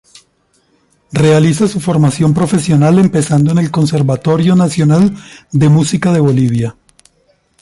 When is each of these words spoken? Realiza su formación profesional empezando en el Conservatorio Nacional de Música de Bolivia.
Realiza 1.11 1.67
su 1.67 1.79
formación 1.79 2.33
profesional 2.33 2.97
empezando 2.97 3.51
en 3.51 3.59
el 3.59 3.69
Conservatorio 3.69 4.55
Nacional 4.55 5.13
de 5.51 5.69
Música 5.69 6.11
de 6.11 6.19
Bolivia. 6.19 6.75